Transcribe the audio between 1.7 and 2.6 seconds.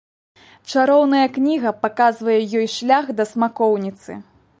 паказвае